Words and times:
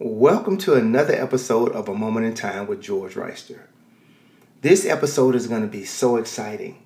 Welcome 0.00 0.58
to 0.58 0.74
another 0.74 1.12
episode 1.12 1.72
of 1.72 1.88
A 1.88 1.92
Moment 1.92 2.24
in 2.24 2.34
Time 2.34 2.68
with 2.68 2.80
George 2.80 3.14
Reister. 3.14 3.62
This 4.60 4.86
episode 4.86 5.34
is 5.34 5.48
going 5.48 5.62
to 5.62 5.66
be 5.66 5.84
so 5.84 6.18
exciting, 6.18 6.80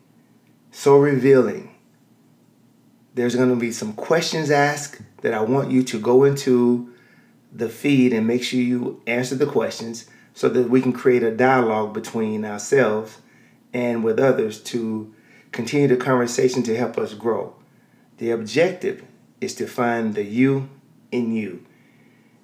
so 0.71 0.97
revealing. 0.97 1.75
There's 3.15 3.37
going 3.37 3.51
to 3.51 3.57
be 3.57 3.71
some 3.71 3.93
questions 3.93 4.51
asked 4.51 5.03
that 5.21 5.35
I 5.35 5.43
want 5.43 5.71
you 5.71 5.83
to 5.83 6.01
go 6.01 6.25
into 6.25 6.91
the 7.53 7.69
feed 7.69 8.15
and 8.15 8.27
make 8.27 8.43
sure 8.43 8.59
you 8.59 9.03
answer 9.07 9.35
the 9.35 9.45
questions 9.45 10.09
so 10.33 10.49
that 10.49 10.71
we 10.71 10.81
can 10.81 10.95
create 10.95 11.23
a 11.23 11.37
dialogue 11.37 11.93
between 11.93 12.47
ourselves 12.47 13.19
and 13.75 14.03
with 14.03 14.19
others 14.19 14.59
to 14.63 15.15
continue 15.51 15.87
the 15.87 15.99
conversation 15.99 16.63
to 16.63 16.75
help 16.75 16.97
us 16.97 17.13
grow. 17.13 17.55
The 18.17 18.31
objective 18.31 19.05
is 19.39 19.55
to 19.57 19.67
find 19.67 20.15
the 20.15 20.25
you 20.25 20.71
in 21.11 21.35
you. 21.35 21.67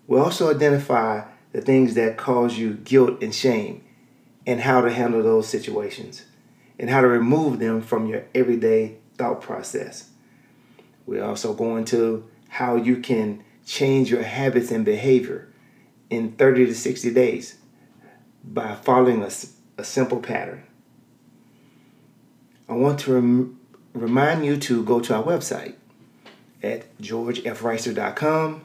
We 0.08 0.18
also 0.18 0.50
identify 0.50 1.26
the 1.52 1.60
things 1.60 1.94
that 1.94 2.16
cause 2.16 2.58
you 2.58 2.74
guilt 2.74 3.22
and 3.22 3.32
shame 3.32 3.84
and 4.46 4.60
how 4.60 4.80
to 4.80 4.90
handle 4.90 5.22
those 5.22 5.46
situations 5.46 6.24
and 6.78 6.88
how 6.88 7.02
to 7.02 7.06
remove 7.06 7.58
them 7.58 7.82
from 7.82 8.06
your 8.06 8.24
everyday 8.34 8.96
thought 9.18 9.42
process. 9.42 10.08
We 11.06 11.20
also 11.20 11.52
go 11.52 11.76
into 11.76 12.28
how 12.48 12.76
you 12.76 12.96
can 12.96 13.44
change 13.66 14.10
your 14.10 14.22
habits 14.22 14.70
and 14.70 14.84
behavior 14.84 15.48
in 16.08 16.32
30 16.32 16.66
to 16.66 16.74
60 16.74 17.12
days 17.12 17.58
by 18.42 18.76
following 18.76 19.22
a, 19.22 19.30
a 19.76 19.84
simple 19.84 20.20
pattern. 20.20 20.62
I 22.66 22.72
want 22.72 23.00
to 23.00 23.12
rem- 23.12 23.60
remind 23.92 24.46
you 24.46 24.56
to 24.56 24.82
go 24.84 25.00
to 25.00 25.16
our 25.16 25.22
website 25.22 25.74
at 26.62 26.96
georgefreister.com, 26.98 28.64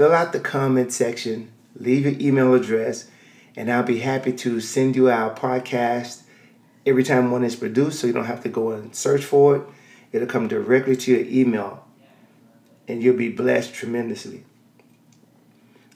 fill 0.00 0.14
out 0.14 0.32
the 0.32 0.40
comment 0.40 0.90
section, 0.90 1.52
leave 1.76 2.06
your 2.06 2.18
email 2.18 2.54
address, 2.54 3.10
and 3.54 3.70
I'll 3.70 3.82
be 3.82 3.98
happy 3.98 4.32
to 4.32 4.58
send 4.58 4.96
you 4.96 5.10
our 5.10 5.34
podcast 5.34 6.22
every 6.86 7.04
time 7.04 7.30
one 7.30 7.44
is 7.44 7.54
produced 7.54 8.00
so 8.00 8.06
you 8.06 8.14
don't 8.14 8.24
have 8.24 8.42
to 8.44 8.48
go 8.48 8.70
and 8.70 8.96
search 8.96 9.22
for 9.22 9.56
it. 9.56 9.62
It'll 10.10 10.26
come 10.26 10.48
directly 10.48 10.96
to 10.96 11.10
your 11.10 11.26
email 11.26 11.86
and 12.88 13.02
you'll 13.02 13.14
be 13.14 13.28
blessed 13.28 13.74
tremendously. 13.74 14.44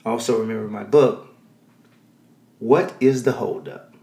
Also, 0.05 0.39
remember 0.39 0.67
my 0.67 0.83
book, 0.83 1.33
What 2.59 2.93
is 2.99 3.23
the 3.23 3.31
Holdup? 3.31 3.95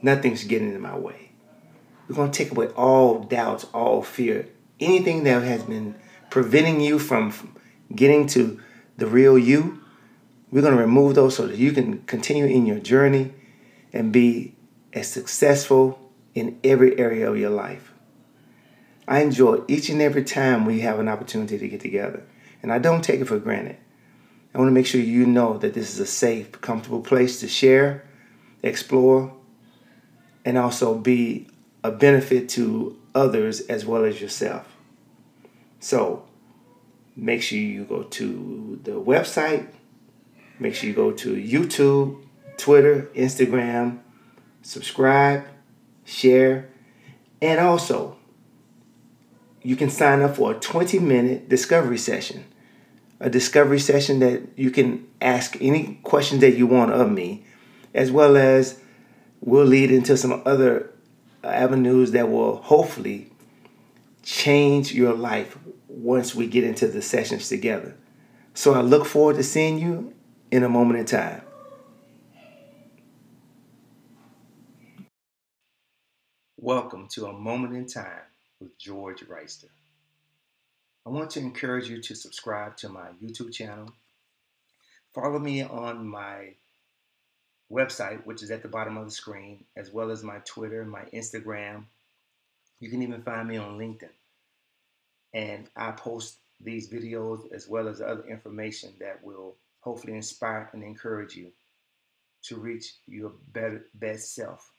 Nothing's 0.00 0.44
getting 0.44 0.72
in 0.72 0.80
my 0.80 0.96
way. 0.96 1.32
We're 2.08 2.16
going 2.16 2.30
to 2.30 2.44
take 2.44 2.50
away 2.50 2.68
all 2.68 3.24
doubts, 3.24 3.66
all 3.74 4.00
fear, 4.00 4.48
anything 4.80 5.24
that 5.24 5.42
has 5.42 5.64
been 5.64 5.96
preventing 6.30 6.80
you 6.80 6.98
from 6.98 7.34
getting 7.94 8.26
to 8.28 8.58
the 8.96 9.06
real 9.06 9.38
you. 9.38 9.82
We're 10.50 10.62
going 10.62 10.74
to 10.74 10.80
remove 10.80 11.14
those 11.14 11.36
so 11.36 11.46
that 11.46 11.58
you 11.58 11.72
can 11.72 12.02
continue 12.02 12.46
in 12.46 12.66
your 12.66 12.78
journey 12.78 13.32
and 13.92 14.12
be 14.12 14.54
as 14.92 15.08
successful 15.08 16.12
in 16.34 16.58
every 16.62 16.98
area 16.98 17.30
of 17.30 17.36
your 17.36 17.50
life. 17.50 17.92
I 19.08 19.20
enjoy 19.20 19.62
each 19.68 19.88
and 19.88 20.02
every 20.02 20.24
time 20.24 20.64
we 20.64 20.80
have 20.80 20.98
an 20.98 21.08
opportunity 21.08 21.58
to 21.58 21.68
get 21.68 21.80
together, 21.80 22.24
and 22.62 22.72
I 22.72 22.78
don't 22.78 23.02
take 23.02 23.20
it 23.20 23.26
for 23.26 23.38
granted. 23.38 23.76
I 24.54 24.58
want 24.58 24.68
to 24.68 24.72
make 24.72 24.86
sure 24.86 25.00
you 25.00 25.26
know 25.26 25.58
that 25.58 25.74
this 25.74 25.92
is 25.92 26.00
a 26.00 26.06
safe, 26.06 26.60
comfortable 26.60 27.02
place 27.02 27.40
to 27.40 27.48
share, 27.48 28.04
explore, 28.62 29.36
and 30.44 30.56
also 30.56 30.96
be 30.96 31.48
a 31.84 31.90
benefit 31.90 32.48
to 32.50 32.98
others 33.14 33.60
as 33.62 33.84
well 33.84 34.04
as 34.04 34.20
yourself. 34.20 34.76
So 35.78 36.26
make 37.16 37.42
sure 37.42 37.58
you 37.58 37.84
go 37.84 38.02
to 38.02 38.78
the 38.84 38.92
website, 38.92 39.66
make 40.58 40.74
sure 40.74 40.88
you 40.88 40.94
go 40.94 41.10
to 41.12 41.34
YouTube, 41.34 42.22
Twitter, 42.58 43.10
Instagram, 43.14 44.00
subscribe, 44.62 45.44
share, 46.04 46.68
and 47.40 47.58
also 47.58 48.16
you 49.62 49.74
can 49.74 49.90
sign 49.90 50.22
up 50.22 50.36
for 50.36 50.52
a 50.52 50.54
20 50.54 51.00
minute 51.00 51.48
discovery 51.48 51.98
session. 51.98 52.44
A 53.18 53.28
discovery 53.28 53.80
session 53.80 54.20
that 54.20 54.42
you 54.56 54.70
can 54.70 55.08
ask 55.20 55.56
any 55.60 55.98
questions 56.04 56.42
that 56.42 56.56
you 56.56 56.66
want 56.66 56.92
of 56.92 57.10
me, 57.10 57.44
as 57.94 58.12
well 58.12 58.36
as 58.36 58.78
we'll 59.40 59.64
lead 59.64 59.90
into 59.90 60.16
some 60.16 60.42
other 60.44 60.90
avenues 61.42 62.12
that 62.12 62.30
will 62.30 62.56
hopefully 62.56 63.32
change 64.22 64.92
your 64.92 65.14
life 65.14 65.58
once 65.96 66.34
we 66.34 66.46
get 66.46 66.62
into 66.62 66.86
the 66.86 67.00
sessions 67.00 67.48
together. 67.48 67.96
So 68.52 68.74
I 68.74 68.82
look 68.82 69.06
forward 69.06 69.36
to 69.36 69.42
seeing 69.42 69.78
you 69.78 70.12
in 70.50 70.62
a 70.62 70.68
moment 70.68 71.00
in 71.00 71.06
time. 71.06 71.40
Welcome 76.58 77.08
to 77.12 77.26
A 77.26 77.32
Moment 77.32 77.74
in 77.74 77.86
Time 77.86 78.26
with 78.60 78.76
George 78.78 79.20
Reister. 79.26 79.70
I 81.06 81.08
want 81.08 81.30
to 81.30 81.40
encourage 81.40 81.88
you 81.88 82.02
to 82.02 82.14
subscribe 82.14 82.76
to 82.78 82.90
my 82.90 83.08
YouTube 83.22 83.54
channel. 83.54 83.90
Follow 85.14 85.38
me 85.38 85.62
on 85.62 86.06
my 86.06 86.56
website, 87.72 88.26
which 88.26 88.42
is 88.42 88.50
at 88.50 88.60
the 88.60 88.68
bottom 88.68 88.98
of 88.98 89.06
the 89.06 89.10
screen, 89.10 89.64
as 89.76 89.90
well 89.90 90.10
as 90.10 90.22
my 90.22 90.40
Twitter, 90.44 90.84
my 90.84 91.04
Instagram. 91.14 91.84
You 92.80 92.90
can 92.90 93.00
even 93.00 93.22
find 93.22 93.48
me 93.48 93.56
on 93.56 93.78
LinkedIn. 93.78 94.10
And 95.34 95.68
I 95.76 95.90
post 95.92 96.38
these 96.60 96.88
videos 96.88 97.52
as 97.52 97.68
well 97.68 97.88
as 97.88 98.00
other 98.00 98.26
information 98.28 98.94
that 99.00 99.22
will 99.22 99.56
hopefully 99.80 100.14
inspire 100.14 100.70
and 100.72 100.82
encourage 100.82 101.36
you 101.36 101.52
to 102.44 102.56
reach 102.56 102.94
your 103.06 103.32
better 103.52 103.86
best 103.94 104.34
self. 104.34 104.72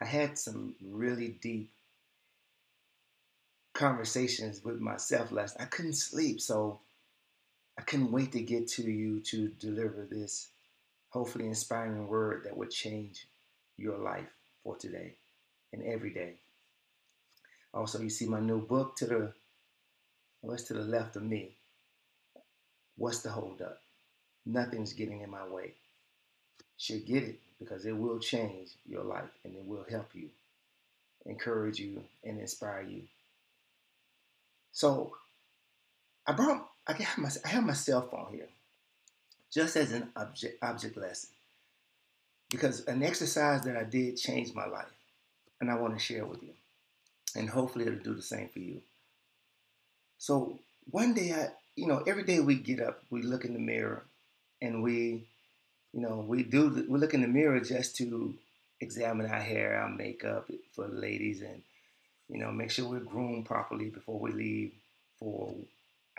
I 0.00 0.04
had 0.04 0.36
some 0.36 0.74
really 0.84 1.38
deep 1.40 1.70
conversations 3.72 4.62
with 4.64 4.80
myself 4.80 5.32
last. 5.32 5.56
I 5.60 5.64
couldn't 5.64 5.94
sleep, 5.94 6.40
so 6.40 6.80
I 7.78 7.82
couldn't 7.82 8.12
wait 8.12 8.32
to 8.32 8.42
get 8.42 8.68
to 8.68 8.82
you 8.82 9.20
to 9.20 9.48
deliver 9.48 10.06
this 10.10 10.48
hopefully 11.10 11.46
inspiring 11.46 12.06
word 12.08 12.44
that 12.44 12.56
would 12.56 12.70
change 12.70 13.26
your 13.76 13.98
life 13.98 14.28
for 14.62 14.76
today 14.76 15.14
and 15.72 15.82
every 15.82 16.12
day. 16.12 16.34
Also, 17.74 18.00
you 18.00 18.10
see 18.10 18.26
my 18.26 18.40
new 18.40 18.60
book 18.60 18.96
to 18.96 19.06
the 19.06 19.32
what's 20.40 20.64
to 20.64 20.74
the 20.74 20.82
left 20.82 21.16
of 21.16 21.22
me. 21.22 21.50
What's 22.96 23.20
the 23.20 23.30
holdup? 23.30 23.80
Nothing's 24.44 24.92
getting 24.92 25.20
in 25.20 25.30
my 25.30 25.46
way. 25.46 25.72
Should 26.76 27.06
get 27.06 27.22
it 27.22 27.38
because 27.58 27.86
it 27.86 27.96
will 27.96 28.18
change 28.18 28.70
your 28.86 29.04
life 29.04 29.30
and 29.44 29.54
it 29.54 29.64
will 29.64 29.86
help 29.88 30.10
you, 30.14 30.28
encourage 31.24 31.78
you, 31.78 32.02
and 32.24 32.40
inspire 32.40 32.82
you. 32.82 33.02
So 34.72 35.16
I 36.26 36.32
brought 36.32 36.68
I 36.86 36.92
have 36.94 37.18
my 37.18 37.30
I 37.44 37.48
have 37.48 37.64
my 37.64 37.72
cell 37.72 38.02
phone 38.02 38.28
here 38.32 38.48
just 39.52 39.76
as 39.76 39.92
an 39.92 40.08
object, 40.16 40.62
object 40.62 40.96
lesson. 40.96 41.30
Because 42.50 42.86
an 42.86 43.02
exercise 43.02 43.62
that 43.62 43.76
I 43.76 43.84
did 43.84 44.16
changed 44.16 44.54
my 44.54 44.66
life, 44.66 44.92
and 45.60 45.70
I 45.70 45.74
want 45.74 45.94
to 45.94 46.00
share 46.00 46.24
with 46.26 46.42
you. 46.42 46.50
And 47.34 47.48
hopefully 47.48 47.86
it'll 47.86 47.98
do 47.98 48.14
the 48.14 48.22
same 48.22 48.48
for 48.48 48.58
you. 48.58 48.82
So 50.18 50.58
one 50.90 51.14
day 51.14 51.32
I, 51.32 51.48
you 51.76 51.86
know, 51.86 52.02
every 52.06 52.24
day 52.24 52.40
we 52.40 52.56
get 52.56 52.80
up, 52.80 53.02
we 53.10 53.22
look 53.22 53.44
in 53.44 53.54
the 53.54 53.58
mirror, 53.58 54.04
and 54.60 54.82
we, 54.82 55.24
you 55.92 56.00
know, 56.00 56.24
we 56.26 56.42
do, 56.42 56.86
we 56.88 56.98
look 56.98 57.14
in 57.14 57.22
the 57.22 57.28
mirror 57.28 57.60
just 57.60 57.96
to 57.96 58.34
examine 58.80 59.26
our 59.26 59.40
hair, 59.40 59.80
our 59.80 59.88
makeup 59.88 60.50
for 60.74 60.86
the 60.86 60.94
ladies, 60.94 61.40
and 61.40 61.62
you 62.28 62.38
know, 62.38 62.50
make 62.50 62.70
sure 62.70 62.88
we're 62.88 63.00
groomed 63.00 63.46
properly 63.46 63.90
before 63.90 64.18
we 64.18 64.32
leave 64.32 64.72
for 65.18 65.54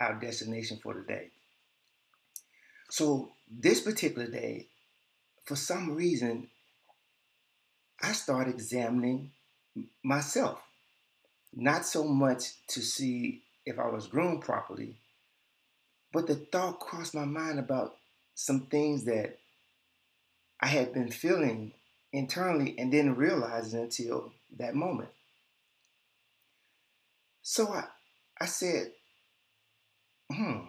our 0.00 0.14
destination 0.14 0.78
for 0.82 0.94
the 0.94 1.02
day. 1.02 1.28
So 2.90 3.30
this 3.50 3.80
particular 3.80 4.28
day, 4.28 4.66
for 5.44 5.56
some 5.56 5.94
reason, 5.94 6.48
I 8.02 8.12
started 8.12 8.54
examining 8.54 9.32
myself. 10.02 10.60
Not 11.56 11.86
so 11.86 12.04
much 12.04 12.66
to 12.68 12.80
see 12.80 13.42
if 13.64 13.78
I 13.78 13.86
was 13.86 14.08
groomed 14.08 14.42
properly, 14.42 14.96
but 16.12 16.26
the 16.26 16.34
thought 16.34 16.80
crossed 16.80 17.14
my 17.14 17.24
mind 17.24 17.58
about 17.58 17.96
some 18.34 18.62
things 18.62 19.04
that 19.04 19.38
I 20.60 20.66
had 20.66 20.92
been 20.92 21.10
feeling 21.10 21.72
internally 22.12 22.74
and 22.78 22.90
didn't 22.90 23.16
realize 23.16 23.72
it 23.72 23.80
until 23.80 24.32
that 24.58 24.74
moment. 24.74 25.10
So 27.42 27.68
I, 27.68 27.84
I 28.40 28.46
said, 28.46 28.92
hmm, 30.32 30.60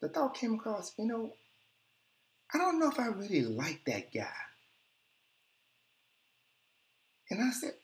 the 0.00 0.08
thought 0.08 0.34
came 0.34 0.54
across, 0.54 0.92
you 0.98 1.06
know, 1.06 1.32
I 2.52 2.58
don't 2.58 2.80
know 2.80 2.90
if 2.90 2.98
I 2.98 3.06
really 3.06 3.42
like 3.42 3.82
that 3.86 4.12
guy. 4.12 4.28
And 7.30 7.40
I 7.42 7.50
said, 7.52 7.74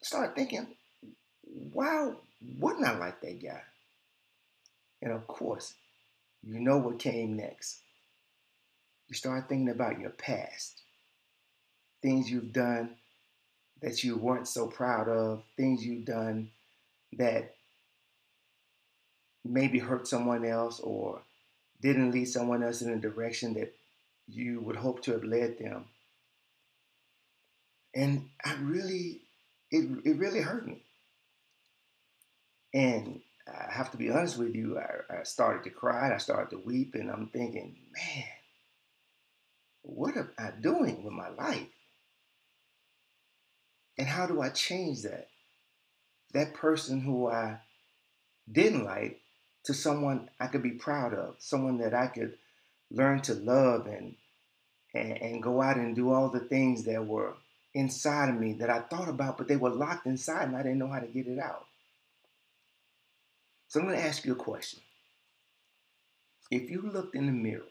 started 0.00 0.36
thinking, 0.36 0.68
why 1.74 2.12
wouldn't 2.58 2.86
I 2.86 2.96
like 2.96 3.20
that 3.20 3.42
guy? 3.42 3.60
And 5.02 5.12
of 5.12 5.26
course, 5.26 5.74
you 6.42 6.60
know 6.60 6.78
what 6.78 7.00
came 7.00 7.36
next. 7.36 7.80
You 9.08 9.14
start 9.16 9.48
thinking 9.48 9.68
about 9.68 10.00
your 10.00 10.10
past, 10.10 10.80
things 12.00 12.30
you've 12.30 12.52
done 12.52 12.90
that 13.82 14.04
you 14.04 14.16
weren't 14.16 14.48
so 14.48 14.68
proud 14.68 15.08
of, 15.08 15.42
things 15.56 15.84
you've 15.84 16.04
done 16.06 16.50
that 17.18 17.54
maybe 19.44 19.80
hurt 19.80 20.06
someone 20.06 20.44
else 20.44 20.78
or 20.80 21.20
didn't 21.82 22.12
lead 22.12 22.26
someone 22.26 22.62
else 22.62 22.82
in 22.82 22.90
a 22.90 22.96
direction 22.96 23.54
that 23.54 23.74
you 24.28 24.60
would 24.60 24.76
hope 24.76 25.02
to 25.02 25.12
have 25.12 25.24
led 25.24 25.58
them. 25.58 25.84
And 27.94 28.28
I 28.44 28.54
really, 28.54 29.20
it, 29.70 29.88
it 30.04 30.16
really 30.16 30.40
hurt 30.40 30.66
me. 30.66 30.83
And 32.74 33.20
I 33.46 33.72
have 33.72 33.92
to 33.92 33.96
be 33.96 34.10
honest 34.10 34.36
with 34.36 34.54
you, 34.54 34.78
I, 34.78 35.20
I 35.20 35.22
started 35.22 35.62
to 35.64 35.70
cry, 35.70 36.12
I 36.12 36.18
started 36.18 36.50
to 36.50 36.62
weep, 36.62 36.96
and 36.96 37.08
I'm 37.08 37.28
thinking, 37.28 37.76
man, 37.94 38.24
what 39.82 40.16
am 40.16 40.30
I 40.36 40.50
doing 40.60 41.04
with 41.04 41.12
my 41.12 41.28
life? 41.28 41.68
And 43.96 44.08
how 44.08 44.26
do 44.26 44.42
I 44.42 44.48
change 44.48 45.02
that? 45.02 45.28
That 46.32 46.54
person 46.54 47.00
who 47.00 47.30
I 47.30 47.60
didn't 48.50 48.84
like 48.84 49.20
to 49.64 49.74
someone 49.74 50.28
I 50.40 50.48
could 50.48 50.62
be 50.62 50.72
proud 50.72 51.14
of, 51.14 51.36
someone 51.38 51.78
that 51.78 51.94
I 51.94 52.08
could 52.08 52.36
learn 52.90 53.20
to 53.22 53.34
love 53.34 53.86
and, 53.86 54.16
and, 54.92 55.22
and 55.22 55.42
go 55.42 55.62
out 55.62 55.76
and 55.76 55.94
do 55.94 56.12
all 56.12 56.28
the 56.28 56.40
things 56.40 56.84
that 56.84 57.06
were 57.06 57.34
inside 57.72 58.30
of 58.30 58.40
me 58.40 58.54
that 58.54 58.70
I 58.70 58.80
thought 58.80 59.08
about, 59.08 59.38
but 59.38 59.46
they 59.46 59.56
were 59.56 59.70
locked 59.70 60.06
inside 60.06 60.48
and 60.48 60.56
I 60.56 60.62
didn't 60.62 60.78
know 60.78 60.88
how 60.90 60.98
to 60.98 61.06
get 61.06 61.28
it 61.28 61.38
out. 61.38 61.66
So 63.68 63.80
I'm 63.80 63.86
going 63.86 63.98
to 63.98 64.04
ask 64.06 64.24
you 64.24 64.32
a 64.32 64.36
question. 64.36 64.80
If 66.50 66.70
you 66.70 66.82
looked 66.82 67.16
in 67.16 67.26
the 67.26 67.32
mirror, 67.32 67.66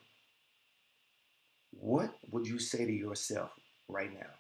what 1.71 2.13
would 2.31 2.47
you 2.47 2.59
say 2.59 2.85
to 2.85 2.91
yourself 2.91 3.51
right 3.87 4.13
now? 4.13 4.31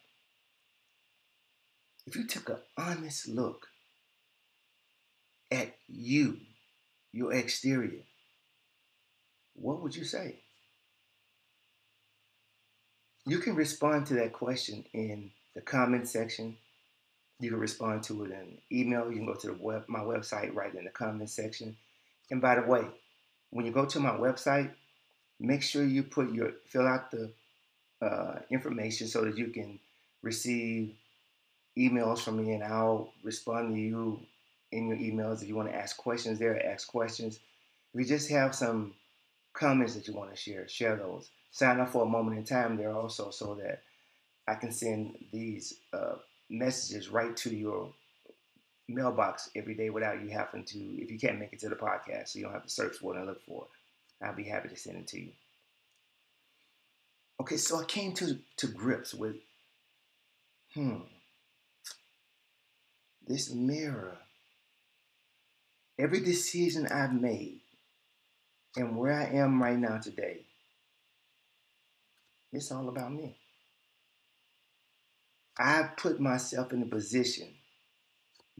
If 2.05 2.15
you 2.15 2.27
took 2.27 2.49
an 2.49 2.57
honest 2.77 3.27
look 3.27 3.67
at 5.51 5.75
you, 5.87 6.37
your 7.11 7.33
exterior, 7.33 8.01
what 9.55 9.81
would 9.81 9.95
you 9.95 10.03
say? 10.03 10.39
You 13.25 13.39
can 13.39 13.55
respond 13.55 14.07
to 14.07 14.15
that 14.15 14.33
question 14.33 14.83
in 14.93 15.31
the 15.55 15.61
comment 15.61 16.09
section. 16.09 16.57
You 17.43 17.49
can 17.49 17.59
respond 17.59 18.03
to 18.03 18.23
it 18.23 18.31
in 18.31 18.57
email. 18.71 19.09
You 19.09 19.17
can 19.17 19.25
go 19.25 19.35
to 19.35 19.47
the 19.47 19.53
web, 19.53 19.83
my 19.87 19.99
website 19.99 20.55
right 20.55 20.73
in 20.73 20.85
the 20.85 20.89
comment 20.89 21.29
section. 21.29 21.75
And 22.31 22.41
by 22.41 22.55
the 22.55 22.61
way, 22.61 22.85
when 23.49 23.65
you 23.65 23.71
go 23.71 23.85
to 23.85 23.99
my 23.99 24.11
website, 24.11 24.71
make 25.39 25.61
sure 25.61 25.83
you 25.83 26.03
put 26.03 26.33
your 26.33 26.53
fill 26.65 26.87
out 26.87 27.11
the 27.11 27.31
uh, 28.01 28.39
information 28.49 29.07
so 29.07 29.25
that 29.25 29.37
you 29.37 29.47
can 29.47 29.79
receive 30.21 30.95
emails 31.77 32.19
from 32.21 32.37
me, 32.37 32.53
and 32.53 32.63
I'll 32.63 33.11
respond 33.23 33.75
to 33.75 33.81
you 33.81 34.21
in 34.71 34.87
your 34.87 34.97
emails 34.97 35.41
if 35.41 35.49
you 35.49 35.55
want 35.55 35.69
to 35.69 35.75
ask 35.75 35.97
questions 35.97 36.39
there. 36.39 36.65
Ask 36.65 36.87
questions. 36.87 37.39
If 37.93 37.99
you 37.99 38.05
just 38.05 38.29
have 38.29 38.55
some 38.55 38.93
comments 39.53 39.95
that 39.95 40.07
you 40.07 40.13
want 40.13 40.31
to 40.31 40.37
share, 40.37 40.67
share 40.67 40.95
those. 40.95 41.29
Sign 41.51 41.79
up 41.81 41.89
for 41.89 42.03
a 42.03 42.09
moment 42.09 42.37
in 42.37 42.45
time 42.45 42.77
there 42.77 42.95
also 42.95 43.31
so 43.31 43.55
that 43.55 43.81
I 44.47 44.55
can 44.55 44.71
send 44.71 45.17
these 45.31 45.75
uh, 45.91 46.15
messages 46.53 47.09
right 47.09 47.35
to 47.37 47.53
your 47.53 47.89
mailbox 48.87 49.49
every 49.55 49.73
day 49.73 49.89
without 49.89 50.21
you 50.21 50.29
having 50.29 50.63
to, 50.63 50.77
if 51.01 51.11
you 51.11 51.17
can't 51.17 51.39
make 51.39 51.51
it 51.51 51.59
to 51.59 51.69
the 51.69 51.75
podcast, 51.75 52.29
so 52.29 52.39
you 52.39 52.45
don't 52.45 52.53
have 52.53 52.63
to 52.63 52.69
search 52.69 52.97
for 52.97 53.15
it 53.15 53.17
and 53.17 53.27
look 53.27 53.43
for 53.45 53.63
it. 53.63 54.25
I'll 54.25 54.35
be 54.35 54.43
happy 54.43 54.69
to 54.69 54.75
send 54.75 54.97
it 54.97 55.07
to 55.07 55.19
you. 55.19 55.31
Okay, 57.41 57.57
so 57.57 57.81
I 57.81 57.85
came 57.85 58.13
to, 58.13 58.37
to 58.57 58.67
grips 58.67 59.13
with, 59.13 59.35
hmm, 60.73 60.99
this 63.27 63.51
mirror. 63.51 64.17
Every 65.99 66.21
decision 66.21 66.87
I've 66.87 67.13
made 67.13 67.61
and 68.75 68.95
where 68.95 69.13
I 69.13 69.25
am 69.25 69.61
right 69.61 69.77
now 69.77 69.97
today, 69.97 70.41
it's 72.51 72.71
all 72.71 72.89
about 72.89 73.11
me. 73.11 73.35
I 75.57 75.83
put 75.97 76.19
myself 76.19 76.73
in 76.73 76.79
the 76.79 76.85
position 76.85 77.47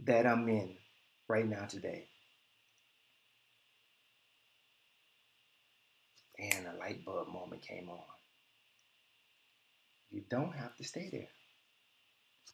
that 0.04 0.25
I'm 0.25 0.48
in 0.48 0.75
right 1.28 1.48
now 1.48 1.66
today. 1.66 2.07
And 6.38 6.68
a 6.68 6.78
light 6.78 7.04
bulb 7.06 7.30
moment 7.30 7.62
came 7.62 7.90
on. 7.90 8.00
You 10.12 10.24
don't 10.30 10.54
have 10.54 10.75
to 10.78 10.84
stay 10.84 11.10
there. 11.12 11.30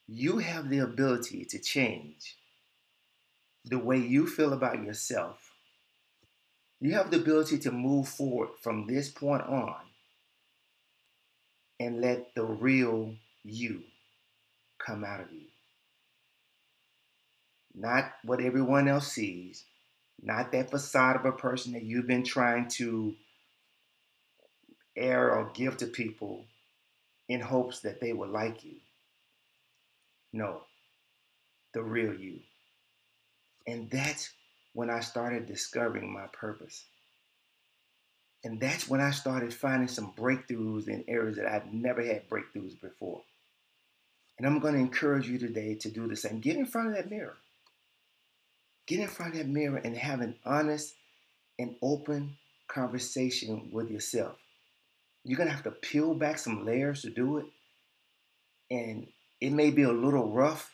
You 0.08 0.38
have 0.38 0.70
the 0.70 0.80
ability 0.80 1.46
to 1.46 1.60
change 1.60 2.38
the 3.66 3.78
way 3.78 3.98
you 3.98 4.26
feel 4.28 4.54
about 4.54 4.84
yourself. 4.84 5.52
You 6.80 6.94
have 6.94 7.12
the 7.12 7.18
ability 7.18 7.60
to 7.60 7.72
move 7.72 8.08
forward 8.08 8.50
from 8.62 8.88
this 8.88 9.10
point 9.10 9.44
on 9.44 9.76
and 11.80 12.00
let 12.00 12.34
the 12.36 12.46
real 12.46 13.16
you 13.44 13.84
come 14.80 15.04
out 15.04 15.22
of 15.22 15.32
you. 15.32 15.48
Not 17.76 18.12
what 18.24 18.42
everyone 18.42 18.88
else 18.88 19.12
sees, 19.12 19.66
not 20.22 20.52
that 20.52 20.72
facade 20.72 21.16
of 21.16 21.26
a 21.26 21.32
person 21.32 21.74
that 21.74 21.84
you've 21.84 22.08
been 22.08 22.24
trying 22.24 22.68
to 22.70 23.16
air 24.96 25.32
or 25.32 25.52
give 25.54 25.78
to 25.78 25.88
people 25.88 26.46
in 27.28 27.40
hopes 27.40 27.82
that 27.82 28.02
they 28.02 28.12
will 28.12 28.28
like 28.28 28.64
you. 28.64 28.76
No, 30.34 30.62
the 31.74 31.84
real 31.84 32.14
you. 32.14 32.40
And 33.68 33.90
that's 33.90 34.32
when 34.74 34.90
I 34.90 35.00
started 35.00 35.46
discovering 35.46 36.12
my 36.12 36.26
purpose. 36.34 36.86
And 38.44 38.60
that's 38.60 38.88
when 38.88 39.02
I 39.02 39.12
started 39.12 39.54
finding 39.54 39.88
some 39.88 40.14
breakthroughs 40.18 40.88
in 40.88 41.04
areas 41.08 41.38
that 41.38 41.46
I've 41.46 41.74
never 41.74 42.02
had 42.02 42.30
breakthroughs 42.30 42.80
before. 42.80 43.22
And 44.40 44.48
I'm 44.48 44.60
going 44.60 44.74
to 44.74 44.80
encourage 44.80 45.28
you 45.28 45.38
today 45.38 45.76
to 45.76 45.90
do 45.90 46.08
the 46.08 46.16
same. 46.16 46.40
Get 46.40 46.56
in 46.56 46.66
front 46.66 46.88
of 46.88 46.96
that 46.96 47.12
mirror. 47.12 47.36
Get 48.88 49.02
in 49.02 49.08
front 49.08 49.34
of 49.34 49.38
that 49.38 49.48
mirror 49.48 49.78
and 49.78 49.96
have 49.98 50.22
an 50.22 50.36
honest 50.46 50.96
and 51.60 51.76
open 51.82 52.38
conversation 52.70 53.70
with 53.74 53.92
yourself. 53.92 54.38
You're 55.26 55.38
going 55.38 55.50
to 55.50 55.54
have 55.54 55.66
to 55.66 55.72
peel 55.72 56.14
back 56.14 56.38
some 56.40 56.66
layers 56.66 57.02
to 57.02 57.10
do 57.10 57.40
it. 57.40 57.46
And 58.72 59.08
it 59.42 59.52
may 59.52 59.72
be 59.72 59.84
a 59.84 59.92
little 59.92 60.32
rough 60.32 60.72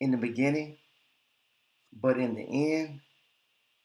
in 0.00 0.10
the 0.10 0.16
beginning, 0.16 0.76
but 1.92 2.18
in 2.18 2.34
the 2.34 2.74
end, 2.74 3.00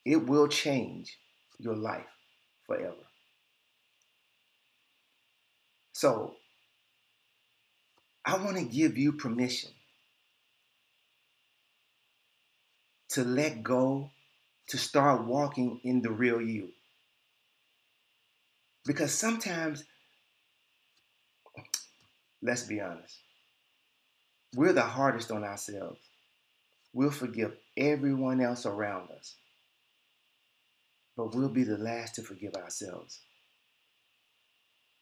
it 0.05 0.27
will 0.27 0.47
change 0.47 1.17
your 1.59 1.75
life 1.75 2.07
forever. 2.65 2.95
So, 5.93 6.35
I 8.25 8.37
want 8.37 8.57
to 8.57 8.63
give 8.63 8.97
you 8.97 9.13
permission 9.13 9.71
to 13.09 13.23
let 13.23 13.63
go, 13.63 14.09
to 14.67 14.77
start 14.77 15.25
walking 15.25 15.81
in 15.83 16.01
the 16.01 16.11
real 16.11 16.41
you. 16.41 16.69
Because 18.85 19.13
sometimes, 19.13 19.83
let's 22.41 22.63
be 22.63 22.79
honest, 22.79 23.17
we're 24.55 24.73
the 24.73 24.81
hardest 24.81 25.31
on 25.31 25.43
ourselves. 25.43 25.99
We'll 26.93 27.11
forgive 27.11 27.53
everyone 27.77 28.41
else 28.41 28.65
around 28.65 29.09
us, 29.11 29.35
but 31.15 31.33
we'll 31.33 31.49
be 31.49 31.63
the 31.63 31.77
last 31.77 32.15
to 32.15 32.21
forgive 32.21 32.53
ourselves. 32.55 33.19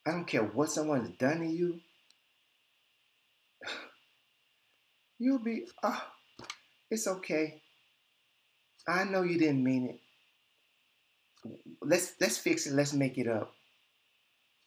I 0.06 0.12
don't 0.12 0.28
care 0.28 0.44
what 0.44 0.72
someone's 0.72 1.18
done 1.18 1.40
to 1.40 1.48
you, 1.48 1.80
you'll 5.20 5.44
be, 5.44 5.66
oh, 5.84 6.04
it's 6.90 7.08
okay. 7.08 7.62
I 8.88 9.04
know 9.04 9.22
you 9.22 9.38
didn't 9.38 9.64
mean 9.64 9.86
it. 9.86 10.00
Let's 11.82 12.14
let's 12.20 12.38
fix 12.38 12.66
it. 12.66 12.74
Let's 12.74 12.94
make 12.94 13.18
it 13.18 13.28
up. 13.28 13.54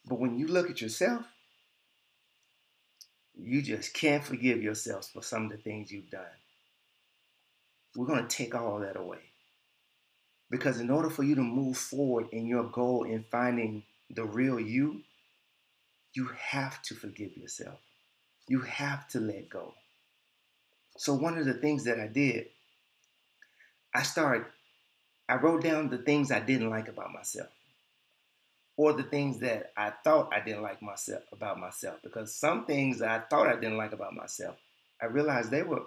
But 0.07 0.21
when 0.21 0.39
you 0.39 0.47
look 0.47 0.71
at 0.71 0.81
yourself, 0.81 1.25
you 3.35 3.63
just 3.63 3.95
can't 3.95 4.25
forgive 4.25 4.63
yourself 4.63 5.09
for 5.13 5.23
some 5.23 5.45
of 5.47 5.51
the 5.51 5.57
things 5.57 5.91
you've 5.91 6.11
done. 6.11 6.23
We're 7.97 8.07
going 8.07 8.27
to 8.27 8.37
take 8.37 8.55
all 8.55 8.81
that 8.81 8.97
away. 8.97 9.19
Because 10.51 10.81
in 10.81 10.91
order 10.91 11.11
for 11.11 11.23
you 11.23 11.35
to 11.35 11.43
move 11.43 11.77
forward 11.77 12.27
in 12.33 12.47
your 12.47 12.65
goal 12.65 13.05
in 13.05 13.25
finding 13.31 13.85
the 14.11 14.25
real 14.25 14.61
you, 14.61 15.03
you 16.15 16.29
have 16.39 16.83
to 16.83 16.95
forgive 16.95 17.37
yourself. 17.37 17.79
You 18.49 18.61
have 18.61 19.09
to 19.09 19.21
let 19.21 19.49
go. 19.49 19.75
So, 21.03 21.15
one 21.15 21.37
of 21.37 21.47
the 21.47 21.55
things 21.55 21.83
that 21.87 21.99
I 21.99 22.07
did, 22.07 22.47
I 23.95 24.03
started, 24.03 24.47
I 25.29 25.37
wrote 25.37 25.63
down 25.65 25.89
the 25.91 25.99
things 25.99 26.31
I 26.31 26.41
didn't 26.41 26.71
like 26.71 26.89
about 26.89 27.13
myself. 27.13 27.49
or 28.77 28.93
the 28.93 29.03
things 29.03 29.39
that 29.41 29.73
I 29.77 29.91
thought 30.05 30.33
I 30.35 30.41
didn't 30.41 30.63
like 30.63 30.83
myself 30.83 31.23
about 31.33 31.59
myself. 31.61 31.99
Because 32.03 32.35
some 32.35 32.65
things 32.67 33.03
I 33.03 33.21
thought 33.21 33.49
I 33.49 33.55
didn't 33.55 33.77
like 33.77 33.93
about 33.93 34.15
myself, 34.15 34.57
I 35.01 35.07
realized 35.07 35.51
they 35.51 35.63
were 35.63 35.83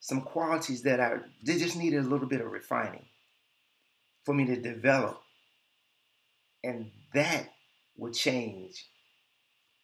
some 0.00 0.22
qualities 0.22 0.82
that 0.82 1.00
I 1.00 1.18
they 1.44 1.58
just 1.58 1.76
needed 1.76 2.04
a 2.04 2.08
little 2.08 2.28
bit 2.28 2.40
of 2.42 2.50
refining 2.52 3.06
for 4.24 4.34
me 4.34 4.46
to 4.46 4.56
develop. 4.60 5.22
And 6.64 6.90
that 7.14 7.48
would 7.96 8.14
change 8.14 8.86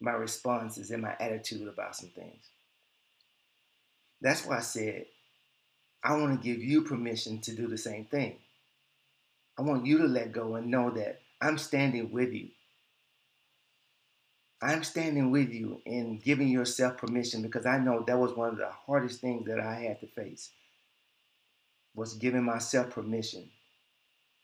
my 0.01 0.11
responses 0.13 0.91
and 0.91 1.01
my 1.03 1.15
attitude 1.19 1.67
about 1.67 1.95
some 1.95 2.09
things. 2.09 2.49
That's 4.25 4.45
why 4.45 4.57
I 4.57 4.61
said 4.61 5.05
I 6.03 6.15
want 6.17 6.41
to 6.41 6.47
give 6.47 6.63
you 6.63 6.81
permission 6.83 7.39
to 7.41 7.55
do 7.55 7.67
the 7.67 7.77
same 7.77 8.05
thing. 8.05 8.37
I 9.57 9.61
want 9.63 9.85
you 9.85 9.99
to 9.99 10.05
let 10.05 10.31
go 10.33 10.55
and 10.55 10.71
know 10.71 10.91
that 10.91 11.21
I'm 11.41 11.57
standing 11.57 12.11
with 12.11 12.33
you. 12.33 12.49
I'm 14.61 14.83
standing 14.83 15.31
with 15.31 15.51
you 15.51 15.81
in 15.85 16.19
giving 16.19 16.47
yourself 16.49 16.97
permission 16.97 17.43
because 17.43 17.67
I 17.67 17.77
know 17.79 18.03
that 18.07 18.17
was 18.19 18.33
one 18.33 18.49
of 18.49 18.57
the 18.57 18.69
hardest 18.69 19.21
things 19.21 19.47
that 19.47 19.59
I 19.59 19.75
had 19.75 19.99
to 20.01 20.07
face 20.07 20.51
was 21.95 22.15
giving 22.15 22.43
myself 22.43 22.91
permission 22.91 23.49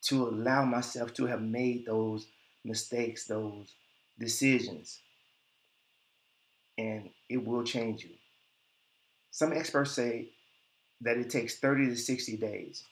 to 0.03 0.27
allow 0.27 0.65
myself 0.65 1.13
to 1.15 1.27
have 1.27 1.41
made 1.41 1.85
those 1.85 2.27
mistakes, 2.65 3.25
those 3.25 3.73
decisions. 4.19 4.99
And 6.77 7.09
it 7.29 7.45
will 7.45 7.63
change 7.63 8.03
you. 8.03 8.11
Some 9.31 9.53
experts 9.53 9.91
say 9.91 10.29
that 11.01 11.17
it 11.17 11.29
takes 11.29 11.57
30 11.57 11.87
to 11.87 11.95
60 11.95 12.37
days 12.37 12.83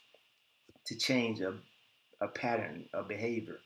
to 0.85 0.97
change 0.97 1.41
a, 1.41 1.53
a 2.21 2.27
pattern 2.27 2.85
of 2.93 3.07
behavior. 3.07 3.59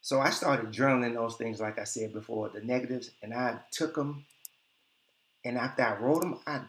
So 0.00 0.20
I 0.20 0.30
started 0.30 0.72
journaling 0.72 1.14
those 1.14 1.36
things, 1.36 1.60
like 1.60 1.78
I 1.78 1.84
said 1.84 2.12
before, 2.12 2.48
the 2.48 2.60
negatives, 2.60 3.10
and 3.22 3.34
I 3.34 3.58
took 3.72 3.96
them. 3.96 4.24
And 5.44 5.58
after 5.58 5.82
I 5.82 5.98
wrote 5.98 6.22
them, 6.22 6.38
I 6.46 6.62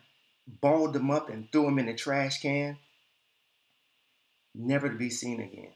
balled 0.47 0.93
them 0.93 1.11
up 1.11 1.29
and 1.29 1.51
threw 1.51 1.65
them 1.65 1.79
in 1.79 1.85
the 1.85 1.93
trash 1.93 2.41
can, 2.41 2.77
never 4.55 4.89
to 4.89 4.95
be 4.95 5.11
seen 5.11 5.39
again. 5.39 5.73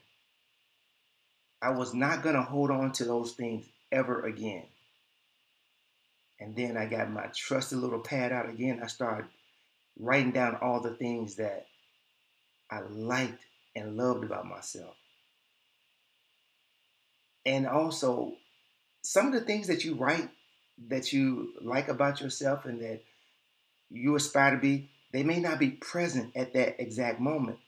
I 1.62 1.70
was 1.70 1.94
not 1.94 2.22
going 2.24 2.34
to 2.34 2.42
hold 2.42 2.72
on 2.72 2.90
to 2.92 3.04
those 3.04 3.32
things 3.32 3.64
ever 3.92 4.22
again. 4.26 4.64
And 6.42 6.56
then 6.56 6.76
I 6.76 6.86
got 6.86 7.10
my 7.10 7.26
trusted 7.34 7.78
little 7.78 8.00
pad 8.00 8.32
out 8.32 8.48
again. 8.48 8.80
I 8.82 8.88
started 8.88 9.26
writing 9.98 10.32
down 10.32 10.56
all 10.60 10.80
the 10.80 10.94
things 10.94 11.36
that 11.36 11.66
I 12.70 12.80
liked 12.80 13.44
and 13.76 13.96
loved 13.96 14.24
about 14.24 14.46
myself 14.46 14.96
and 17.44 17.66
also 17.66 18.34
some 19.02 19.26
of 19.26 19.32
the 19.32 19.40
things 19.40 19.66
that 19.66 19.84
you 19.84 19.94
write 19.94 20.28
that 20.88 21.12
you 21.12 21.52
like 21.60 21.88
about 21.88 22.20
yourself 22.20 22.64
and 22.64 22.80
that 22.80 23.02
you 23.90 24.14
aspire 24.16 24.52
to 24.52 24.58
be, 24.58 24.90
they 25.12 25.22
may 25.22 25.38
not 25.38 25.58
be 25.58 25.70
present 25.70 26.32
at 26.36 26.54
that 26.54 26.80
exact 26.80 27.20
moment. 27.20 27.58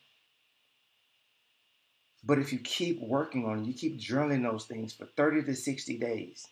But 2.24 2.38
if 2.38 2.52
you 2.52 2.58
keep 2.58 3.00
working 3.02 3.44
on 3.44 3.60
it, 3.60 3.66
you 3.66 3.74
keep 3.74 4.00
journaling 4.00 4.42
those 4.42 4.64
things 4.64 4.94
for 4.94 5.06
30 5.16 5.44
to 5.44 5.54
60 5.54 5.98
days, 5.98 6.46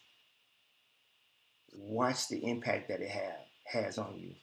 watch 1.72 2.28
the 2.28 2.38
impact 2.44 2.88
that 2.88 3.00
it 3.00 3.10
have, 3.10 3.40
has 3.64 3.98
on 3.98 4.14
you. 4.18 4.34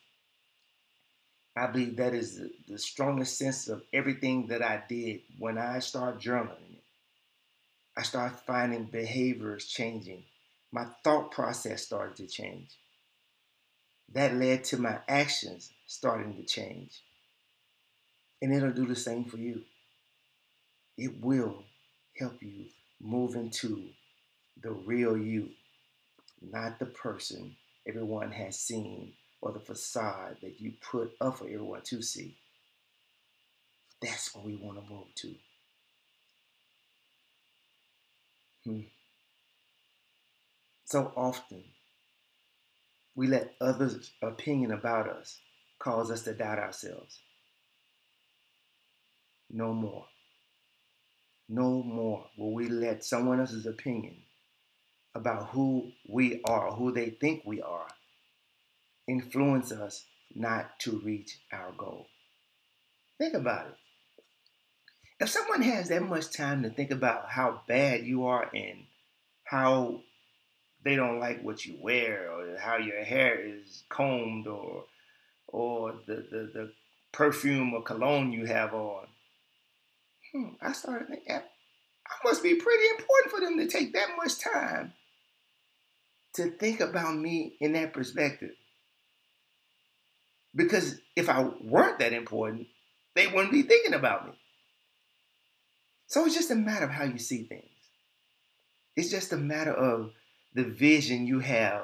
I 1.55 1.67
believe 1.67 1.97
that 1.97 2.13
is 2.13 2.37
the, 2.37 2.51
the 2.67 2.77
strongest 2.77 3.37
sense 3.37 3.67
of 3.67 3.83
everything 3.91 4.47
that 4.47 4.61
I 4.61 4.83
did 4.87 5.21
when 5.37 5.57
I 5.57 5.79
started 5.79 6.21
journaling. 6.21 6.77
I 7.97 8.03
started 8.03 8.39
finding 8.47 8.85
behaviors 8.85 9.65
changing. 9.65 10.23
My 10.71 10.85
thought 11.03 11.31
process 11.31 11.83
started 11.83 12.15
to 12.17 12.27
change. 12.27 12.69
That 14.13 14.35
led 14.35 14.63
to 14.65 14.77
my 14.77 14.99
actions 15.07 15.71
starting 15.85 16.35
to 16.35 16.43
change. 16.43 17.01
And 18.41 18.53
it'll 18.53 18.71
do 18.71 18.85
the 18.85 18.95
same 18.95 19.25
for 19.25 19.37
you. 19.37 19.63
It 20.97 21.19
will 21.21 21.63
help 22.17 22.41
you 22.41 22.67
move 23.01 23.35
into 23.35 23.89
the 24.61 24.71
real 24.71 25.17
you, 25.17 25.49
not 26.41 26.79
the 26.79 26.85
person 26.85 27.55
everyone 27.87 28.31
has 28.31 28.59
seen 28.59 29.13
or 29.41 29.51
the 29.51 29.59
facade 29.59 30.37
that 30.41 30.59
you 30.59 30.73
put 30.91 31.11
up 31.21 31.37
for 31.37 31.45
everyone 31.45 31.81
to 31.83 32.01
see. 32.01 32.37
That's 34.01 34.33
what 34.33 34.45
we 34.45 34.55
want 34.55 34.77
to 34.77 34.93
move 34.93 35.07
to. 35.15 35.35
Hmm. 38.65 38.81
So 40.85 41.11
often, 41.15 41.63
we 43.15 43.27
let 43.27 43.53
others' 43.61 44.11
opinion 44.21 44.71
about 44.71 45.09
us 45.09 45.39
cause 45.79 46.11
us 46.11 46.23
to 46.23 46.33
doubt 46.33 46.59
ourselves. 46.59 47.19
No 49.49 49.73
more. 49.73 50.05
No 51.47 51.81
more 51.83 52.27
will 52.37 52.53
we 52.53 52.69
let 52.69 53.03
someone 53.03 53.39
else's 53.39 53.65
opinion 53.65 54.17
about 55.19 55.49
who 55.49 55.91
we 56.07 56.41
are, 56.45 56.71
who 56.71 56.91
they 56.91 57.09
think 57.09 57.43
we 57.45 57.61
are, 57.61 57.87
influence 59.07 59.71
us 59.71 60.05
not 60.33 60.79
to 60.79 60.99
reach 61.03 61.39
our 61.51 61.71
goal. 61.71 62.07
Think 63.17 63.33
about 63.33 63.67
it 63.67 63.75
if 65.19 65.29
someone 65.29 65.61
has 65.61 65.89
that 65.89 66.03
much 66.03 66.31
time 66.31 66.63
to 66.63 66.69
think 66.69 66.91
about 66.91 67.29
how 67.29 67.61
bad 67.67 68.05
you 68.05 68.25
are 68.25 68.49
and 68.53 68.85
how 69.43 70.01
they 70.83 70.95
don't 70.95 71.19
like 71.19 71.43
what 71.43 71.65
you 71.65 71.77
wear 71.81 72.31
or 72.31 72.57
how 72.57 72.77
your 72.77 73.03
hair 73.03 73.39
is 73.39 73.83
combed 73.89 74.47
or 74.47 74.85
or 75.47 75.95
the, 76.05 76.15
the, 76.15 76.51
the 76.53 76.71
perfume 77.11 77.73
or 77.73 77.81
cologne 77.81 78.31
you 78.31 78.45
have 78.45 78.73
on. 78.73 79.07
Hmm, 80.31 80.49
I 80.61 80.73
started 80.73 81.07
thinking, 81.07 81.35
I 81.35 82.13
must 82.23 82.43
be 82.43 82.53
pretty 82.53 82.83
important 82.91 83.31
for 83.31 83.39
them 83.39 83.57
to 83.57 83.67
take 83.67 83.93
that 83.93 84.09
much 84.15 84.39
time 84.39 84.93
to 86.33 86.51
think 86.51 86.79
about 86.79 87.15
me 87.15 87.55
in 87.59 87.73
that 87.73 87.93
perspective. 87.93 88.51
Because 90.55 90.99
if 91.15 91.29
I 91.29 91.49
weren't 91.61 91.99
that 91.99 92.13
important, 92.13 92.67
they 93.15 93.27
wouldn't 93.27 93.51
be 93.51 93.63
thinking 93.63 93.93
about 93.93 94.27
me. 94.27 94.33
So 96.07 96.25
it's 96.25 96.35
just 96.35 96.51
a 96.51 96.55
matter 96.55 96.85
of 96.85 96.91
how 96.91 97.03
you 97.03 97.19
see 97.19 97.43
things. 97.43 97.65
It's 98.95 99.11
just 99.11 99.31
a 99.31 99.37
matter 99.37 99.73
of 99.73 100.11
the 100.53 100.63
vision 100.63 101.27
you 101.27 101.39
have 101.39 101.83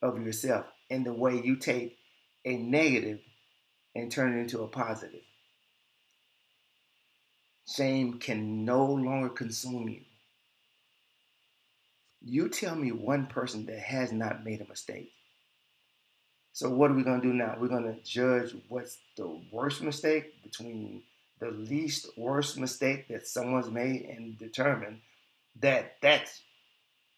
of 0.00 0.24
yourself 0.24 0.66
and 0.90 1.04
the 1.04 1.12
way 1.12 1.40
you 1.42 1.56
take 1.56 1.98
a 2.44 2.56
negative 2.56 3.20
and 3.94 4.10
turn 4.10 4.36
it 4.36 4.40
into 4.40 4.62
a 4.62 4.68
positive. 4.68 5.22
Shame 7.66 8.18
can 8.18 8.64
no 8.64 8.84
longer 8.84 9.30
consume 9.30 9.88
you. 9.88 10.02
You 12.26 12.48
tell 12.48 12.74
me 12.74 12.90
one 12.90 13.26
person 13.26 13.66
that 13.66 13.78
has 13.78 14.10
not 14.10 14.44
made 14.44 14.62
a 14.62 14.68
mistake. 14.68 15.12
So, 16.52 16.70
what 16.70 16.90
are 16.90 16.94
we 16.94 17.02
going 17.02 17.20
to 17.20 17.26
do 17.26 17.34
now? 17.34 17.56
We're 17.58 17.68
going 17.68 17.84
to 17.84 18.00
judge 18.02 18.56
what's 18.68 18.96
the 19.16 19.40
worst 19.52 19.82
mistake 19.82 20.42
between 20.42 21.02
the 21.40 21.50
least 21.50 22.16
worst 22.16 22.58
mistake 22.58 23.08
that 23.08 23.26
someone's 23.26 23.70
made 23.70 24.02
and 24.02 24.38
determine 24.38 25.02
that 25.60 25.96
that's 26.00 26.40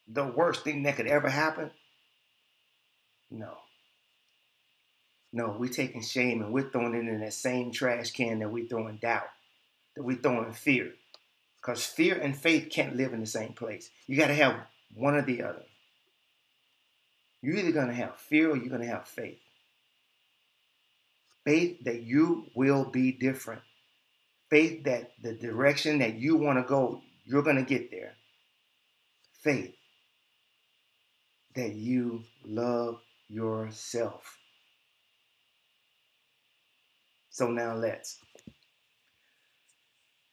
the 0.09 0.25
worst 0.25 0.65
thing 0.65 0.83
that 0.83 0.97
could 0.97 1.07
ever 1.07 1.29
happen? 1.29 1.71
No. 3.31 3.59
No, 5.33 5.55
we're 5.57 5.69
taking 5.69 6.03
shame 6.03 6.43
and 6.43 6.53
we're 6.53 6.71
throwing 6.71 6.95
it 6.95 7.07
in 7.07 7.21
that 7.21 7.33
same 7.33 7.71
trash 7.71 8.11
can 8.11 8.39
that 8.41 8.51
we're 8.51 8.67
throwing 8.67 8.97
doubt, 8.97 9.29
that 9.95 10.03
we're 10.03 10.17
throwing 10.17 10.53
fear. 10.53 10.95
Because 11.61 11.85
fear 11.85 12.17
and 12.17 12.37
faith 12.37 12.71
can't 12.71 12.97
live 12.97 13.13
in 13.13 13.21
the 13.21 13.27
same 13.27 13.53
place. 13.53 13.91
You 14.07 14.17
got 14.17 14.29
to 14.29 14.35
have 14.35 14.57
one 14.95 15.15
or 15.15 15.23
the 15.23 15.43
other. 15.43 15.65
You're 17.43 17.57
either 17.57 17.73
going 17.73 17.89
to 17.89 17.95
have 17.95 18.17
fear 18.17 18.51
or 18.51 18.57
you're 18.57 18.69
going 18.69 18.81
to 18.81 18.89
have 18.89 19.07
faith. 19.07 19.39
Faith 21.45 21.85
that 21.85 22.03
you 22.03 22.47
will 22.55 22.85
be 22.85 23.13
different 23.13 23.63
faith 24.51 24.85
that 24.85 25.13
the 25.23 25.35
direction 25.35 25.99
that 25.99 26.15
you 26.15 26.37
want 26.37 26.59
to 26.59 26.69
go, 26.69 27.03
you're 27.25 27.43
going 27.43 27.57
to 27.57 27.63
get 27.63 27.91
there. 27.91 28.15
Faith 29.43 29.75
that 31.55 31.75
you 31.75 32.23
love 32.45 33.01
yourself. 33.29 34.39
So 37.31 37.49
now 37.49 37.75
let's 37.75 38.19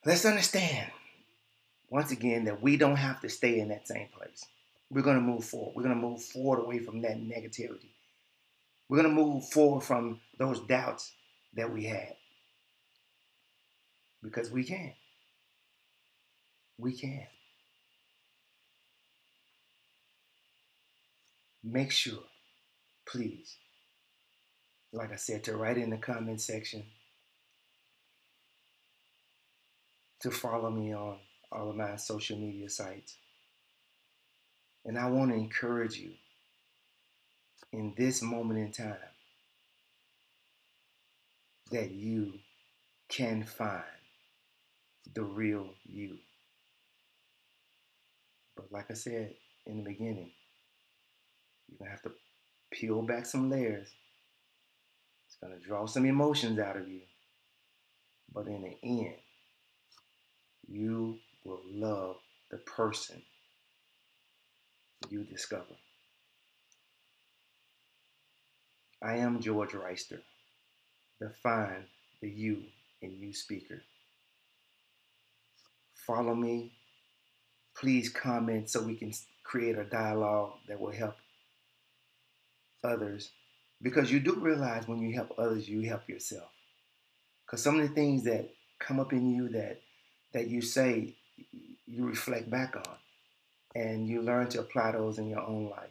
let's 0.06 0.26
understand 0.26 0.90
once 1.94 2.12
again 2.12 2.46
that 2.46 2.60
we 2.60 2.76
don't 2.76 2.96
have 2.96 3.22
to 3.22 3.30
stay 3.30 3.60
in 3.60 3.68
that 3.68 3.88
same 3.88 4.08
place. 4.18 4.48
We're 4.90 5.04
going 5.04 5.18
to 5.18 5.22
move 5.22 5.46
forward. 5.46 5.76
We're 5.76 5.84
going 5.84 5.94
to 5.94 6.02
move 6.02 6.24
forward 6.24 6.62
away 6.64 6.80
from 6.80 7.04
that 7.04 7.18
negativity. 7.18 7.92
We're 8.90 9.04
going 9.04 9.16
to 9.16 9.22
move 9.22 9.48
forward 9.50 9.82
from 9.84 10.20
those 10.40 10.60
doubts 10.62 11.12
that 11.54 11.72
we 11.72 11.84
had 11.86 12.16
because 14.24 14.50
we 14.50 14.64
can. 14.64 14.94
We 16.80 16.94
can. 16.94 17.28
make 21.64 21.92
sure, 21.92 22.24
please, 23.06 23.56
like 24.92 25.14
I 25.14 25.16
said, 25.16 25.46
to 25.46 25.56
write 25.56 25.78
in 25.78 25.92
the 25.92 25.98
comment 25.98 26.42
section, 26.42 26.84
to 30.20 30.30
follow 30.30 30.70
me 30.70 30.94
on 30.94 31.20
all 31.54 31.70
of 31.70 31.76
my 31.76 31.96
social 31.96 32.38
media 32.38 32.70
sites. 32.70 33.18
And 34.86 34.98
I 34.98 35.10
want 35.10 35.32
to 35.32 35.38
encourage 35.38 35.98
you 35.98 36.12
in 37.72 37.94
this 37.98 38.22
moment 38.22 38.60
in 38.60 38.72
time 38.72 38.98
that 41.72 41.92
you 41.92 42.34
can 43.10 43.44
find 43.44 43.84
the 45.14 45.24
real 45.24 45.70
you. 45.86 46.18
But 48.56 48.72
like 48.72 48.92
I 48.92 48.94
said 48.94 49.34
in 49.66 49.78
the 49.78 49.90
beginning, 49.90 50.32
you're 51.68 51.80
going 51.80 51.88
to 51.88 51.92
have 51.92 52.02
to 52.04 52.12
peel 52.72 53.02
back 53.02 53.26
some 53.26 53.50
layers. 53.50 53.90
It's 55.28 55.38
going 55.42 55.54
to 55.54 55.66
draw 55.66 55.86
some 55.86 56.06
emotions 56.06 56.60
out 56.60 56.78
of 56.78 56.88
you. 56.88 57.02
But 58.34 58.48
in 58.48 58.62
the 58.62 58.78
end, 58.84 59.16
you 60.68 61.18
will 61.44 61.62
love 61.72 62.18
the 62.52 62.58
person 62.58 63.22
you 65.10 65.24
discover. 65.24 65.76
I 69.02 69.18
am 69.18 69.42
George 69.42 69.72
Reister, 69.72 70.22
the 71.20 71.32
Find 71.42 71.84
the 72.22 72.30
You 72.30 72.64
in 73.02 73.18
You 73.20 73.34
speaker. 73.34 73.82
Follow 76.08 76.36
me. 76.36 76.72
Please 77.76 78.10
comment 78.10 78.70
so 78.70 78.82
we 78.82 78.96
can 78.96 79.12
create 79.44 79.78
a 79.78 79.84
dialogue 79.84 80.54
that 80.68 80.80
will 80.80 80.92
help 80.92 81.16
others. 82.84 83.32
Because 83.82 84.12
you 84.12 84.20
do 84.20 84.36
realize 84.36 84.88
when 84.88 85.02
you 85.02 85.14
help 85.14 85.34
others, 85.38 85.68
you 85.68 85.82
help 85.82 86.08
yourself. 86.08 86.50
Because 87.46 87.62
some 87.62 87.80
of 87.80 87.88
the 87.88 87.94
things 87.94 88.24
that 88.24 88.50
come 88.80 89.00
up 89.00 89.12
in 89.12 89.34
you 89.34 89.50
that 89.50 89.82
that 90.34 90.48
you 90.48 90.62
say, 90.62 91.14
you 91.86 92.06
reflect 92.06 92.50
back 92.50 92.76
on, 92.76 92.98
and 93.76 94.08
you 94.08 94.22
learn 94.22 94.50
to 94.50 94.60
apply 94.60 94.92
those 94.92 95.18
in 95.18 95.30
your 95.30 95.42
own 95.42 95.70
life. 95.70 95.90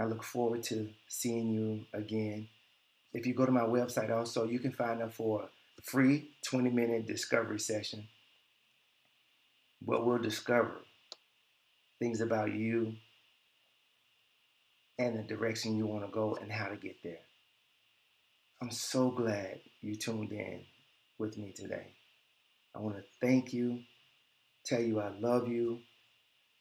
I 0.00 0.04
look 0.04 0.22
forward 0.22 0.62
to 0.64 0.88
seeing 1.08 1.52
you 1.52 1.84
again. 1.92 2.48
If 3.12 3.26
you 3.26 3.34
go 3.34 3.46
to 3.46 3.52
my 3.52 3.62
website 3.62 4.10
also, 4.10 4.44
you 4.44 4.58
can 4.60 4.72
find 4.72 5.02
out 5.02 5.12
for 5.12 5.48
a 5.78 5.82
free 5.82 6.30
20 6.44 6.70
minute 6.70 7.06
discovery 7.06 7.58
session. 7.58 8.06
What 9.84 10.06
we'll 10.06 10.18
discover 10.18 10.76
things 11.98 12.20
about 12.20 12.52
you 12.54 12.94
and 14.98 15.18
the 15.18 15.22
direction 15.22 15.76
you 15.76 15.86
want 15.86 16.04
to 16.04 16.10
go 16.10 16.36
and 16.40 16.50
how 16.50 16.68
to 16.68 16.76
get 16.76 16.96
there. 17.02 17.20
I'm 18.60 18.70
so 18.70 19.10
glad 19.10 19.60
you 19.80 19.94
tuned 19.94 20.32
in 20.32 20.62
with 21.18 21.38
me 21.38 21.52
today. 21.52 21.86
I 22.74 22.80
want 22.80 22.96
to 22.96 23.04
thank 23.20 23.52
you, 23.52 23.80
tell 24.64 24.80
you 24.80 25.00
I 25.00 25.10
love 25.18 25.48
you. 25.48 25.80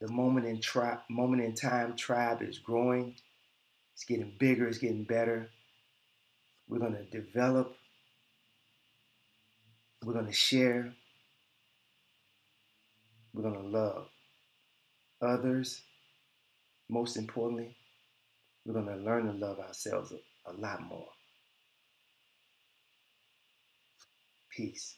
The 0.02 0.12
moment 0.12 0.46
in 0.46 0.62
tri- 0.62 1.00
moment 1.10 1.44
in 1.44 1.56
time 1.56 1.96
tribe 1.96 2.42
is 2.42 2.60
growing. 2.60 3.16
It's 3.94 4.06
getting 4.06 4.34
bigger, 4.40 4.68
it's 4.68 4.78
getting 4.78 5.06
better. 5.06 5.50
We're 6.70 6.80
going 6.80 6.96
to 6.96 7.04
develop. 7.06 7.76
We're 10.04 10.14
going 10.14 10.28
to 10.28 10.34
share. 10.34 10.94
We're 13.34 13.44
going 13.44 13.62
to 13.62 13.68
love 13.68 14.08
others. 15.22 15.82
Most 16.90 17.18
importantly, 17.18 17.76
we're 18.66 18.74
going 18.74 18.88
to 18.88 18.96
learn 19.04 19.26
to 19.26 19.34
love 19.34 19.60
ourselves 19.60 20.12
a, 20.14 20.52
a 20.52 20.54
lot 20.54 20.82
more. 20.84 21.08
Peace. 24.52 24.96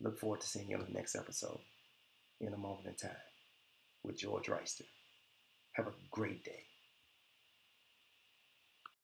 Look 0.00 0.18
forward 0.18 0.40
to 0.40 0.46
seeing 0.46 0.68
you 0.68 0.76
on 0.76 0.84
the 0.84 0.92
next 0.92 1.16
episode 1.16 1.60
in 2.40 2.54
a 2.54 2.58
moment 2.58 2.86
in 2.86 2.94
time 2.94 3.16
with 4.04 4.16
George 4.16 4.46
Reister. 4.46 4.86
Have 5.72 5.88
a 5.88 5.92
great 6.10 6.44
day. 6.44 6.67